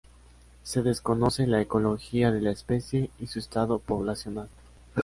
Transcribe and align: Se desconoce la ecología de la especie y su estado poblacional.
Se 0.63 0.81
desconoce 0.81 1.45
la 1.45 1.61
ecología 1.61 2.31
de 2.31 2.41
la 2.41 2.49
especie 2.49 3.11
y 3.19 3.27
su 3.27 3.37
estado 3.37 3.77
poblacional. 3.77 4.49